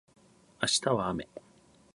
[0.63, 1.29] 明日は雨